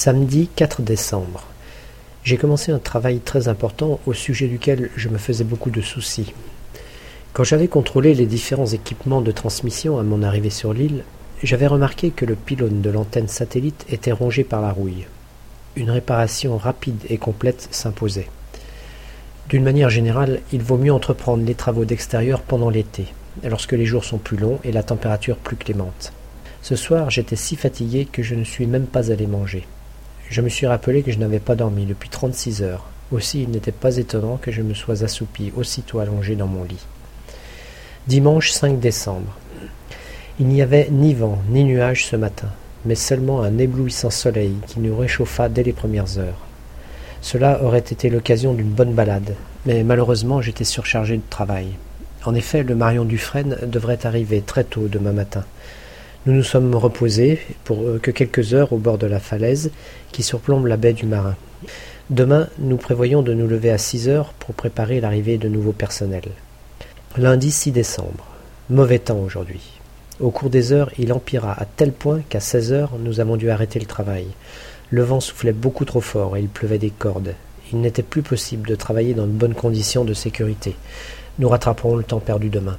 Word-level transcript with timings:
Samedi 0.00 0.48
4 0.54 0.82
décembre. 0.82 1.42
J'ai 2.22 2.36
commencé 2.36 2.70
un 2.70 2.78
travail 2.78 3.18
très 3.18 3.48
important 3.48 3.98
au 4.06 4.12
sujet 4.12 4.46
duquel 4.46 4.90
je 4.94 5.08
me 5.08 5.18
faisais 5.18 5.42
beaucoup 5.42 5.70
de 5.70 5.80
soucis. 5.80 6.34
Quand 7.32 7.42
j'avais 7.42 7.66
contrôlé 7.66 8.14
les 8.14 8.26
différents 8.26 8.68
équipements 8.68 9.22
de 9.22 9.32
transmission 9.32 9.98
à 9.98 10.04
mon 10.04 10.22
arrivée 10.22 10.50
sur 10.50 10.72
l'île, 10.72 11.02
j'avais 11.42 11.66
remarqué 11.66 12.10
que 12.10 12.24
le 12.24 12.36
pylône 12.36 12.80
de 12.80 12.90
l'antenne 12.90 13.26
satellite 13.26 13.86
était 13.90 14.12
rongé 14.12 14.44
par 14.44 14.62
la 14.62 14.70
rouille. 14.70 15.04
Une 15.74 15.90
réparation 15.90 16.58
rapide 16.58 17.04
et 17.08 17.18
complète 17.18 17.66
s'imposait. 17.72 18.28
D'une 19.48 19.64
manière 19.64 19.90
générale, 19.90 20.42
il 20.52 20.62
vaut 20.62 20.78
mieux 20.78 20.92
entreprendre 20.92 21.44
les 21.44 21.56
travaux 21.56 21.84
d'extérieur 21.84 22.42
pendant 22.42 22.70
l'été, 22.70 23.06
lorsque 23.42 23.72
les 23.72 23.84
jours 23.84 24.04
sont 24.04 24.18
plus 24.18 24.36
longs 24.36 24.60
et 24.62 24.70
la 24.70 24.84
température 24.84 25.38
plus 25.38 25.56
clémente. 25.56 26.12
Ce 26.62 26.76
soir, 26.76 27.10
j'étais 27.10 27.34
si 27.34 27.56
fatigué 27.56 28.04
que 28.04 28.22
je 28.22 28.36
ne 28.36 28.44
suis 28.44 28.68
même 28.68 28.86
pas 28.86 29.10
allé 29.10 29.26
manger. 29.26 29.66
Je 30.30 30.42
me 30.42 30.50
suis 30.50 30.66
rappelé 30.66 31.02
que 31.02 31.10
je 31.10 31.18
n'avais 31.18 31.38
pas 31.38 31.54
dormi 31.54 31.86
depuis 31.86 32.10
trente-six 32.10 32.62
heures. 32.62 32.84
Aussi, 33.12 33.42
il 33.44 33.50
n'était 33.50 33.72
pas 33.72 33.96
étonnant 33.96 34.36
que 34.36 34.52
je 34.52 34.60
me 34.60 34.74
sois 34.74 35.02
assoupi 35.02 35.52
aussitôt 35.56 36.00
allongé 36.00 36.36
dans 36.36 36.46
mon 36.46 36.64
lit. 36.64 36.84
Dimanche 38.06 38.50
5 38.50 38.78
décembre. 38.78 39.36
Il 40.38 40.46
n'y 40.46 40.60
avait 40.60 40.88
ni 40.90 41.14
vent 41.14 41.38
ni 41.48 41.64
nuages 41.64 42.06
ce 42.06 42.16
matin, 42.16 42.48
mais 42.84 42.94
seulement 42.94 43.42
un 43.42 43.56
éblouissant 43.56 44.10
soleil 44.10 44.54
qui 44.66 44.80
nous 44.80 44.96
réchauffa 44.96 45.48
dès 45.48 45.62
les 45.62 45.72
premières 45.72 46.18
heures. 46.18 46.46
Cela 47.22 47.62
aurait 47.64 47.78
été 47.78 48.10
l'occasion 48.10 48.52
d'une 48.52 48.68
bonne 48.68 48.92
balade, 48.92 49.34
mais 49.64 49.82
malheureusement 49.82 50.42
j'étais 50.42 50.64
surchargé 50.64 51.16
de 51.16 51.22
travail. 51.30 51.68
En 52.24 52.34
effet, 52.34 52.62
le 52.62 52.74
Marion 52.74 53.04
Dufresne 53.04 53.56
devrait 53.62 54.06
arriver 54.06 54.42
très 54.42 54.64
tôt 54.64 54.88
demain 54.88 55.12
matin. 55.12 55.44
Nous 56.26 56.32
nous 56.32 56.42
sommes 56.42 56.74
reposés 56.74 57.38
pour 57.64 57.80
euh, 57.82 57.98
que 58.02 58.10
quelques 58.10 58.52
heures 58.52 58.72
au 58.72 58.78
bord 58.78 58.98
de 58.98 59.06
la 59.06 59.20
falaise 59.20 59.70
qui 60.10 60.22
surplombe 60.22 60.66
la 60.66 60.76
baie 60.76 60.92
du 60.92 61.06
Marin. 61.06 61.36
Demain, 62.10 62.48
nous 62.58 62.76
prévoyons 62.76 63.22
de 63.22 63.32
nous 63.34 63.46
lever 63.46 63.70
à 63.70 63.78
six 63.78 64.08
heures 64.08 64.32
pour 64.34 64.54
préparer 64.54 65.00
l'arrivée 65.00 65.38
de 65.38 65.48
nouveaux 65.48 65.72
personnels. 65.72 66.30
Lundi 67.16 67.50
6 67.50 67.70
décembre. 67.70 68.26
Mauvais 68.68 68.98
temps 68.98 69.20
aujourd'hui. 69.20 69.78
Au 70.20 70.30
cours 70.30 70.50
des 70.50 70.72
heures, 70.72 70.90
il 70.98 71.12
empira 71.12 71.52
à 71.52 71.64
tel 71.64 71.92
point 71.92 72.20
qu'à 72.28 72.40
seize 72.40 72.72
heures, 72.72 72.92
nous 72.98 73.20
avons 73.20 73.36
dû 73.36 73.50
arrêter 73.50 73.78
le 73.78 73.86
travail. 73.86 74.26
Le 74.90 75.02
vent 75.02 75.20
soufflait 75.20 75.52
beaucoup 75.52 75.84
trop 75.84 76.00
fort 76.00 76.36
et 76.36 76.40
il 76.40 76.48
pleuvait 76.48 76.78
des 76.78 76.90
cordes. 76.90 77.34
Il 77.72 77.80
n'était 77.80 78.02
plus 78.02 78.22
possible 78.22 78.68
de 78.68 78.74
travailler 78.74 79.14
dans 79.14 79.26
de 79.26 79.32
bonnes 79.32 79.54
conditions 79.54 80.04
de 80.04 80.14
sécurité. 80.14 80.74
Nous 81.38 81.48
rattraperons 81.48 81.94
le 81.94 82.02
temps 82.02 82.20
perdu 82.20 82.48
demain. 82.48 82.78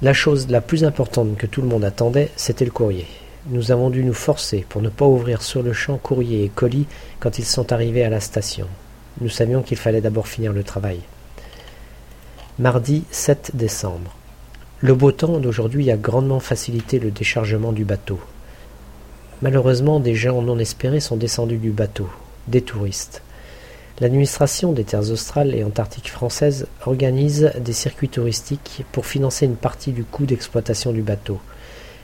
La 0.00 0.12
chose 0.12 0.46
la 0.48 0.60
plus 0.60 0.84
importante 0.84 1.36
que 1.36 1.46
tout 1.46 1.60
le 1.60 1.66
monde 1.66 1.84
attendait, 1.84 2.30
c'était 2.36 2.64
le 2.64 2.70
courrier. 2.70 3.06
Nous 3.48 3.72
avons 3.72 3.90
dû 3.90 4.04
nous 4.04 4.14
forcer 4.14 4.64
pour 4.68 4.80
ne 4.80 4.90
pas 4.90 5.06
ouvrir 5.06 5.42
sur 5.42 5.60
le 5.60 5.72
champ 5.72 5.96
courrier 5.98 6.44
et 6.44 6.48
colis 6.48 6.86
quand 7.18 7.40
ils 7.40 7.44
sont 7.44 7.72
arrivés 7.72 8.04
à 8.04 8.08
la 8.08 8.20
station. 8.20 8.68
Nous 9.20 9.28
savions 9.28 9.60
qu'il 9.60 9.76
fallait 9.76 10.00
d'abord 10.00 10.28
finir 10.28 10.52
le 10.52 10.62
travail. 10.62 11.00
Mardi 12.60 13.02
7 13.10 13.50
décembre. 13.54 14.14
Le 14.78 14.94
beau 14.94 15.10
temps 15.10 15.40
d'aujourd'hui 15.40 15.90
a 15.90 15.96
grandement 15.96 16.38
facilité 16.38 17.00
le 17.00 17.10
déchargement 17.10 17.72
du 17.72 17.84
bateau. 17.84 18.20
Malheureusement, 19.42 19.98
des 19.98 20.14
gens 20.14 20.42
non 20.42 20.60
espérés 20.60 21.00
sont 21.00 21.16
descendus 21.16 21.58
du 21.58 21.70
bateau, 21.70 22.08
des 22.46 22.62
touristes. 22.62 23.22
L'administration 24.00 24.72
des 24.72 24.84
terres 24.84 25.10
australes 25.10 25.56
et 25.56 25.64
antarctiques 25.64 26.10
françaises 26.10 26.68
organise 26.86 27.50
des 27.58 27.72
circuits 27.72 28.08
touristiques 28.08 28.84
pour 28.92 29.06
financer 29.06 29.44
une 29.44 29.56
partie 29.56 29.90
du 29.90 30.04
coût 30.04 30.24
d'exploitation 30.24 30.92
du 30.92 31.02
bateau. 31.02 31.40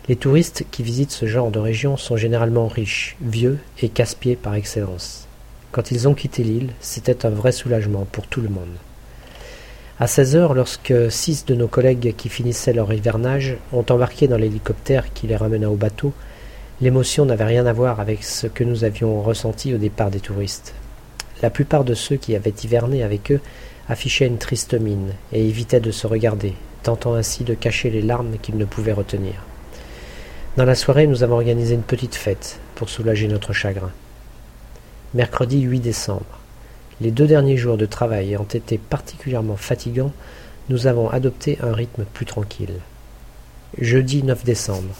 Les 0.08 0.16
touristes 0.16 0.64
qui 0.72 0.82
visitent 0.82 1.12
ce 1.12 1.26
genre 1.26 1.52
de 1.52 1.60
région 1.60 1.96
sont 1.96 2.16
généralement 2.16 2.66
riches, 2.66 3.16
vieux 3.20 3.58
et 3.80 3.88
casse-pieds 3.88 4.34
par 4.34 4.56
excellence. 4.56 5.28
Quand 5.70 5.92
ils 5.92 6.08
ont 6.08 6.14
quitté 6.14 6.42
l'île, 6.42 6.72
c'était 6.80 7.24
un 7.26 7.30
vrai 7.30 7.52
soulagement 7.52 8.06
pour 8.10 8.26
tout 8.26 8.40
le 8.40 8.48
monde. 8.48 8.74
À 10.00 10.08
16 10.08 10.34
heures, 10.34 10.54
lorsque 10.54 10.92
six 11.12 11.44
de 11.44 11.54
nos 11.54 11.68
collègues 11.68 12.16
qui 12.16 12.28
finissaient 12.28 12.72
leur 12.72 12.92
hivernage 12.92 13.56
ont 13.72 13.86
embarqué 13.88 14.26
dans 14.26 14.36
l'hélicoptère 14.36 15.12
qui 15.12 15.28
les 15.28 15.36
ramena 15.36 15.70
au 15.70 15.76
bateau, 15.76 16.12
l'émotion 16.80 17.24
n'avait 17.24 17.44
rien 17.44 17.66
à 17.66 17.72
voir 17.72 18.00
avec 18.00 18.24
ce 18.24 18.48
que 18.48 18.64
nous 18.64 18.82
avions 18.82 19.22
ressenti 19.22 19.72
au 19.72 19.78
départ 19.78 20.10
des 20.10 20.18
touristes. 20.18 20.74
La 21.44 21.50
plupart 21.50 21.84
de 21.84 21.92
ceux 21.92 22.16
qui 22.16 22.34
avaient 22.34 22.54
hiverné 22.64 23.02
avec 23.02 23.30
eux 23.30 23.40
affichaient 23.90 24.26
une 24.26 24.38
triste 24.38 24.72
mine 24.72 25.12
et 25.30 25.46
évitaient 25.46 25.78
de 25.78 25.90
se 25.90 26.06
regarder, 26.06 26.54
tentant 26.82 27.16
ainsi 27.16 27.44
de 27.44 27.52
cacher 27.52 27.90
les 27.90 28.00
larmes 28.00 28.38
qu'ils 28.40 28.56
ne 28.56 28.64
pouvaient 28.64 28.94
retenir. 28.94 29.34
Dans 30.56 30.64
la 30.64 30.74
soirée, 30.74 31.06
nous 31.06 31.22
avons 31.22 31.34
organisé 31.34 31.74
une 31.74 31.82
petite 31.82 32.14
fête 32.14 32.60
pour 32.76 32.88
soulager 32.88 33.28
notre 33.28 33.52
chagrin. 33.52 33.90
Mercredi 35.12 35.60
8 35.60 35.80
décembre. 35.80 36.40
Les 37.02 37.10
deux 37.10 37.26
derniers 37.26 37.58
jours 37.58 37.76
de 37.76 37.84
travail 37.84 38.28
ayant 38.28 38.48
été 38.54 38.78
particulièrement 38.78 39.56
fatigants, 39.56 40.12
nous 40.70 40.86
avons 40.86 41.10
adopté 41.10 41.58
un 41.62 41.74
rythme 41.74 42.06
plus 42.14 42.24
tranquille. 42.24 42.80
Jeudi 43.78 44.22
9 44.22 44.46
décembre. 44.46 44.94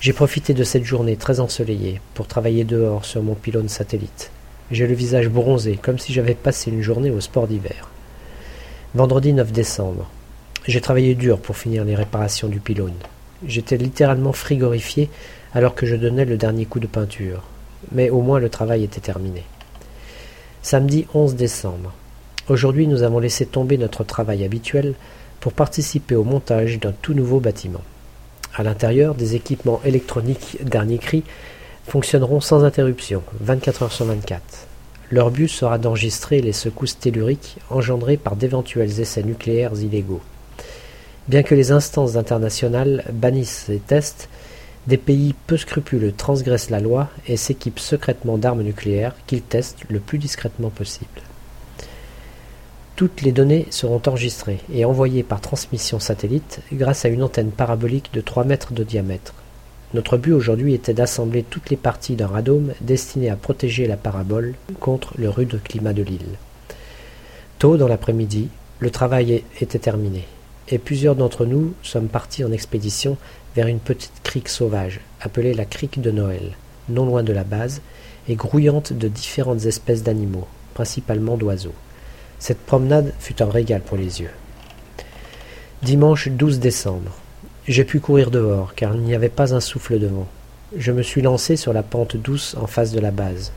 J'ai 0.00 0.14
profité 0.14 0.54
de 0.54 0.64
cette 0.64 0.84
journée 0.84 1.18
très 1.18 1.38
ensoleillée 1.38 2.00
pour 2.14 2.28
travailler 2.28 2.64
dehors 2.64 3.04
sur 3.04 3.22
mon 3.22 3.34
pylône 3.34 3.68
satellite. 3.68 4.30
J'ai 4.72 4.88
le 4.88 4.94
visage 4.94 5.28
bronzé, 5.28 5.78
comme 5.80 5.98
si 5.98 6.12
j'avais 6.12 6.34
passé 6.34 6.72
une 6.72 6.82
journée 6.82 7.10
au 7.10 7.20
sport 7.20 7.46
d'hiver. 7.46 7.88
Vendredi 8.94 9.32
9 9.32 9.52
décembre. 9.52 10.10
J'ai 10.66 10.80
travaillé 10.80 11.14
dur 11.14 11.38
pour 11.38 11.56
finir 11.56 11.84
les 11.84 11.94
réparations 11.94 12.48
du 12.48 12.58
pylône. 12.58 12.96
J'étais 13.46 13.76
littéralement 13.76 14.32
frigorifié 14.32 15.08
alors 15.54 15.76
que 15.76 15.86
je 15.86 15.94
donnais 15.94 16.24
le 16.24 16.36
dernier 16.36 16.64
coup 16.64 16.80
de 16.80 16.88
peinture. 16.88 17.44
Mais 17.92 18.10
au 18.10 18.22
moins 18.22 18.40
le 18.40 18.48
travail 18.48 18.82
était 18.82 19.00
terminé. 19.00 19.44
Samedi 20.62 21.06
11 21.14 21.36
décembre. 21.36 21.92
Aujourd'hui, 22.48 22.88
nous 22.88 23.04
avons 23.04 23.20
laissé 23.20 23.46
tomber 23.46 23.78
notre 23.78 24.02
travail 24.02 24.44
habituel 24.44 24.94
pour 25.38 25.52
participer 25.52 26.16
au 26.16 26.24
montage 26.24 26.80
d'un 26.80 26.92
tout 26.92 27.14
nouveau 27.14 27.38
bâtiment. 27.38 27.82
À 28.56 28.64
l'intérieur, 28.64 29.14
des 29.14 29.36
équipements 29.36 29.80
électroniques 29.84 30.58
dernier 30.64 30.98
cri 30.98 31.22
fonctionneront 31.86 32.40
sans 32.40 32.64
interruption, 32.64 33.22
24 33.40 33.82
heures 33.84 33.92
sur 33.92 34.06
24. 34.06 34.42
Leur 35.10 35.30
but 35.30 35.48
sera 35.48 35.78
d'enregistrer 35.78 36.40
les 36.40 36.52
secousses 36.52 36.98
telluriques 36.98 37.58
engendrées 37.70 38.16
par 38.16 38.34
d'éventuels 38.34 39.00
essais 39.00 39.22
nucléaires 39.22 39.74
illégaux. 39.74 40.20
Bien 41.28 41.44
que 41.44 41.54
les 41.54 41.70
instances 41.70 42.16
internationales 42.16 43.04
bannissent 43.12 43.64
ces 43.66 43.78
tests, 43.78 44.28
des 44.88 44.96
pays 44.96 45.34
peu 45.46 45.56
scrupuleux 45.56 46.12
transgressent 46.12 46.70
la 46.70 46.80
loi 46.80 47.08
et 47.26 47.36
s'équipent 47.36 47.80
secrètement 47.80 48.38
d'armes 48.38 48.62
nucléaires 48.62 49.14
qu'ils 49.26 49.42
testent 49.42 49.84
le 49.88 50.00
plus 50.00 50.18
discrètement 50.18 50.70
possible. 50.70 51.22
Toutes 52.96 53.22
les 53.22 53.32
données 53.32 53.66
seront 53.70 54.00
enregistrées 54.06 54.60
et 54.72 54.84
envoyées 54.84 55.22
par 55.22 55.40
transmission 55.40 56.00
satellite 56.00 56.60
grâce 56.72 57.04
à 57.04 57.08
une 57.08 57.22
antenne 57.22 57.50
parabolique 57.50 58.10
de 58.12 58.20
3 58.20 58.44
mètres 58.44 58.72
de 58.72 58.84
diamètre. 58.84 59.34
Notre 59.96 60.18
but 60.18 60.32
aujourd'hui 60.32 60.74
était 60.74 60.92
d'assembler 60.92 61.42
toutes 61.42 61.70
les 61.70 61.78
parties 61.78 62.16
d'un 62.16 62.26
radome 62.26 62.74
destiné 62.82 63.30
à 63.30 63.34
protéger 63.34 63.86
la 63.86 63.96
parabole 63.96 64.52
contre 64.78 65.14
le 65.16 65.30
rude 65.30 65.58
climat 65.64 65.94
de 65.94 66.02
l'île. 66.02 66.36
Tôt 67.58 67.78
dans 67.78 67.88
l'après-midi, 67.88 68.50
le 68.78 68.90
travail 68.90 69.42
était 69.58 69.78
terminé, 69.78 70.26
et 70.68 70.76
plusieurs 70.76 71.16
d'entre 71.16 71.46
nous 71.46 71.72
sommes 71.82 72.08
partis 72.08 72.44
en 72.44 72.52
expédition 72.52 73.16
vers 73.54 73.68
une 73.68 73.78
petite 73.78 74.20
crique 74.22 74.50
sauvage, 74.50 75.00
appelée 75.22 75.54
la 75.54 75.64
crique 75.64 76.02
de 76.02 76.10
Noël, 76.10 76.58
non 76.90 77.06
loin 77.06 77.22
de 77.22 77.32
la 77.32 77.44
base, 77.44 77.80
et 78.28 78.34
grouillante 78.34 78.92
de 78.92 79.08
différentes 79.08 79.64
espèces 79.64 80.02
d'animaux, 80.02 80.46
principalement 80.74 81.38
d'oiseaux. 81.38 81.74
Cette 82.38 82.60
promenade 82.60 83.14
fut 83.18 83.40
un 83.40 83.48
régal 83.48 83.80
pour 83.80 83.96
les 83.96 84.20
yeux. 84.20 84.34
Dimanche 85.80 86.28
12 86.28 86.60
décembre. 86.60 87.12
J'ai 87.68 87.82
pu 87.82 87.98
courir 87.98 88.30
dehors, 88.30 88.76
car 88.76 88.94
il 88.94 89.00
n'y 89.00 89.16
avait 89.16 89.28
pas 89.28 89.52
un 89.52 89.58
souffle 89.58 89.98
de 89.98 90.06
vent. 90.06 90.28
Je 90.76 90.92
me 90.92 91.02
suis 91.02 91.20
lancé 91.20 91.56
sur 91.56 91.72
la 91.72 91.82
pente 91.82 92.16
douce 92.16 92.54
en 92.60 92.68
face 92.68 92.92
de 92.92 93.00
la 93.00 93.10
base. 93.10 93.50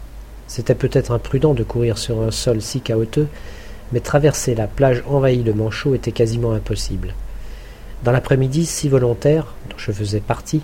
C'était 0.48 0.74
peut-être 0.74 1.12
imprudent 1.12 1.54
de 1.54 1.62
courir 1.62 2.00
sur 2.00 2.24
un 2.24 2.32
sol 2.32 2.60
si 2.60 2.82
chaotique, 2.82 3.28
mais 3.92 4.00
traverser 4.00 4.56
la 4.56 4.66
plage 4.66 5.04
envahie 5.08 5.44
de 5.44 5.52
manchots 5.52 5.94
était 5.94 6.12
quasiment 6.12 6.54
impossible. 6.54 7.14
Dans 8.04 8.12
l'après-midi, 8.12 8.66
six 8.66 8.90
volontaires, 8.90 9.54
dont 9.70 9.78
je 9.78 9.92
faisais 9.92 10.22
partie, 10.22 10.62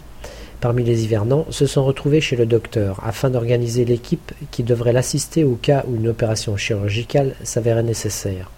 parmi 0.60 0.84
les 0.84 1.04
hivernants, 1.04 1.46
se 1.52 1.68
sont 1.68 1.86
retrouvés 1.86 2.22
chez 2.22 2.36
le 2.36 2.48
docteur 2.48 3.00
afin 3.04 3.30
d'organiser 3.30 3.86
l'équipe 3.86 4.32
qui 4.50 4.64
devrait 4.64 4.94
l'assister 4.94 5.44
au 5.44 5.54
cas 5.54 5.84
où 5.88 5.96
une 5.96 6.08
opération 6.08 6.58
chirurgicale 6.58 7.36
s'avérait 7.44 7.84
nécessaire. 7.84 8.50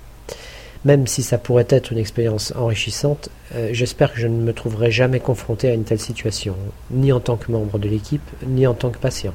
Même 0.88 1.06
si 1.06 1.22
ça 1.22 1.38
pourrait 1.38 1.68
être 1.68 1.92
une 1.92 1.98
expérience 1.98 2.54
enrichissante, 2.56 3.28
euh, 3.56 3.72
j'espère 3.74 4.14
que 4.14 4.22
je 4.22 4.28
ne 4.28 4.42
me 4.42 4.54
trouverai 4.54 4.90
jamais 4.90 5.20
confronté 5.20 5.68
à 5.68 5.74
une 5.74 5.84
telle 5.84 6.00
situation, 6.00 6.56
ni 6.92 7.12
en 7.12 7.20
tant 7.20 7.36
que 7.36 7.52
membre 7.52 7.78
de 7.78 7.90
l'équipe, 7.90 8.24
ni 8.48 8.66
en 8.66 8.74
tant 8.74 8.90
que 8.90 8.98
patient. 8.98 9.34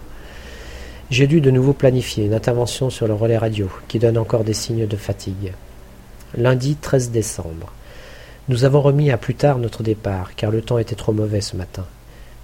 J'ai 1.10 1.26
dû 1.26 1.42
de 1.42 1.50
nouveau 1.50 1.74
planifier 1.74 2.24
une 2.24 2.32
intervention 2.32 2.88
sur 2.88 3.06
le 3.06 3.12
relais 3.12 3.36
radio, 3.36 3.68
qui 3.86 3.98
donne 3.98 4.16
encore 4.16 4.44
des 4.44 4.54
signes 4.54 4.86
de 4.86 4.96
fatigue. 4.96 5.52
Lundi 6.38 6.76
13 6.76 7.10
décembre. 7.10 7.70
Nous 8.48 8.64
avons 8.64 8.80
remis 8.80 9.10
à 9.10 9.18
plus 9.18 9.34
tard 9.34 9.58
notre 9.58 9.82
départ, 9.82 10.34
car 10.34 10.50
le 10.50 10.62
temps 10.62 10.78
était 10.78 10.94
trop 10.94 11.12
mauvais 11.12 11.42
ce 11.42 11.58
matin. 11.58 11.84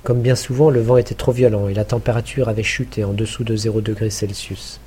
Comme 0.02 0.20
bien 0.20 0.36
souvent, 0.36 0.68
le 0.68 0.82
vent 0.82 0.98
était 0.98 1.14
trop 1.14 1.32
violent 1.32 1.68
et 1.68 1.72
la 1.72 1.86
température 1.86 2.50
avait 2.50 2.62
chuté 2.62 3.04
en 3.04 3.14
dessous 3.14 3.42
de 3.42 3.56
zéro 3.56 3.80
degré 3.80 4.10
Celsius. 4.10 4.80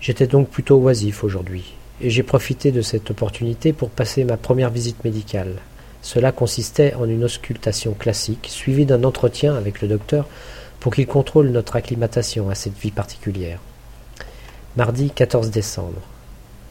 J'étais 0.00 0.26
donc 0.26 0.48
plutôt 0.48 0.78
oisif 0.78 1.22
aujourd'hui, 1.22 1.74
j'ai 2.10 2.22
profité 2.22 2.72
de 2.72 2.82
cette 2.82 3.10
opportunité 3.10 3.72
pour 3.72 3.90
passer 3.90 4.24
ma 4.24 4.36
première 4.36 4.70
visite 4.70 5.04
médicale. 5.04 5.54
Cela 6.02 6.32
consistait 6.32 6.94
en 6.94 7.08
une 7.08 7.24
auscultation 7.24 7.92
classique, 7.92 8.48
suivie 8.50 8.86
d'un 8.86 9.04
entretien 9.04 9.54
avec 9.54 9.80
le 9.80 9.88
docteur 9.88 10.26
pour 10.80 10.92
qu'il 10.92 11.06
contrôle 11.06 11.50
notre 11.50 11.76
acclimatation 11.76 12.50
à 12.50 12.56
cette 12.56 12.76
vie 12.76 12.90
particulière. 12.90 13.60
Mardi 14.76 15.10
14 15.10 15.50
décembre. 15.50 16.00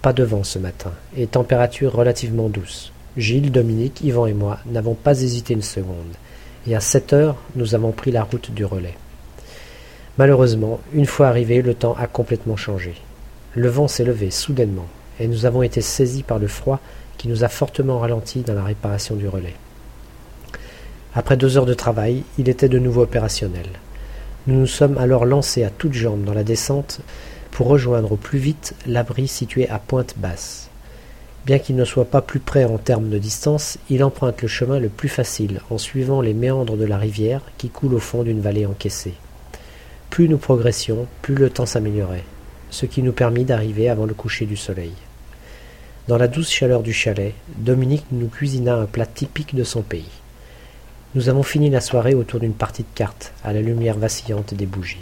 Pas 0.01 0.11
de 0.11 0.23
vent 0.23 0.43
ce 0.43 0.59
matin, 0.59 0.91
et 1.15 1.27
température 1.27 1.93
relativement 1.93 2.49
douce. 2.49 2.91
Gilles, 3.15 3.51
Dominique, 3.51 4.01
Yvan 4.03 4.25
et 4.25 4.33
moi 4.33 4.59
n'avons 4.65 4.95
pas 4.95 5.21
hésité 5.21 5.53
une 5.53 5.61
seconde, 5.61 6.15
et 6.67 6.75
à 6.75 6.79
sept 6.79 7.13
heures 7.13 7.37
nous 7.55 7.75
avons 7.75 7.91
pris 7.91 8.11
la 8.11 8.23
route 8.23 8.51
du 8.51 8.65
relais. 8.65 8.97
Malheureusement, 10.17 10.79
une 10.93 11.05
fois 11.05 11.27
arrivés, 11.27 11.61
le 11.61 11.73
temps 11.73 11.95
a 11.97 12.07
complètement 12.07 12.57
changé. 12.57 12.95
Le 13.55 13.69
vent 13.69 13.87
s'est 13.87 14.03
levé 14.03 14.31
soudainement, 14.31 14.87
et 15.21 15.27
nous 15.27 15.45
avons 15.45 15.63
été 15.63 15.81
saisis 15.81 16.23
par 16.23 16.39
le 16.39 16.47
froid 16.47 16.79
qui 17.17 17.27
nous 17.27 17.43
a 17.43 17.49
fortement 17.49 17.99
ralenti 17.99 18.41
dans 18.41 18.55
la 18.55 18.63
réparation 18.63 19.15
du 19.15 19.27
relais. 19.27 19.55
Après 21.13 21.37
deux 21.37 21.57
heures 21.57 21.65
de 21.65 21.73
travail, 21.73 22.23
il 22.37 22.49
était 22.49 22.69
de 22.69 22.79
nouveau 22.79 23.03
opérationnel. 23.03 23.67
Nous 24.47 24.59
nous 24.59 24.67
sommes 24.67 24.97
alors 24.97 25.25
lancés 25.25 25.63
à 25.63 25.69
toutes 25.69 25.93
jambes 25.93 26.23
dans 26.23 26.33
la 26.33 26.43
descente 26.43 27.01
pour 27.51 27.67
rejoindre 27.67 28.13
au 28.13 28.15
plus 28.15 28.39
vite 28.39 28.73
l'abri 28.87 29.27
situé 29.27 29.69
à 29.69 29.77
Pointe 29.77 30.15
Basse. 30.17 30.69
Bien 31.45 31.59
qu'il 31.59 31.75
ne 31.75 31.85
soit 31.85 32.05
pas 32.05 32.21
plus 32.21 32.39
près 32.39 32.63
en 32.63 32.77
termes 32.77 33.09
de 33.09 33.17
distance, 33.17 33.77
il 33.89 34.03
emprunte 34.03 34.41
le 34.41 34.47
chemin 34.47 34.79
le 34.79 34.89
plus 34.89 35.09
facile 35.09 35.61
en 35.69 35.77
suivant 35.77 36.21
les 36.21 36.33
méandres 36.33 36.77
de 36.77 36.85
la 36.85 36.97
rivière 36.97 37.41
qui 37.57 37.69
coule 37.69 37.93
au 37.93 37.99
fond 37.99 38.23
d'une 38.23 38.41
vallée 38.41 38.65
encaissée. 38.65 39.15
Plus 40.09 40.29
nous 40.29 40.37
progressions, 40.37 41.07
plus 41.21 41.35
le 41.35 41.49
temps 41.49 41.65
s'améliorait, 41.65 42.25
ce 42.69 42.85
qui 42.85 43.03
nous 43.03 43.13
permit 43.13 43.43
d'arriver 43.43 43.89
avant 43.89 44.05
le 44.05 44.13
coucher 44.13 44.45
du 44.45 44.55
soleil. 44.55 44.93
Dans 46.07 46.17
la 46.17 46.27
douce 46.27 46.49
chaleur 46.49 46.81
du 46.81 46.93
chalet, 46.93 47.35
Dominique 47.57 48.05
nous 48.11 48.27
cuisina 48.27 48.75
un 48.75 48.85
plat 48.85 49.05
typique 49.05 49.53
de 49.53 49.63
son 49.63 49.83
pays. 49.83 50.09
Nous 51.13 51.29
avons 51.29 51.43
fini 51.43 51.69
la 51.69 51.79
soirée 51.79 52.15
autour 52.15 52.39
d'une 52.39 52.55
partie 52.55 52.81
de 52.81 52.87
cartes, 52.95 53.33
à 53.43 53.53
la 53.53 53.61
lumière 53.61 53.97
vacillante 53.97 54.55
des 54.55 54.65
bougies. 54.65 54.97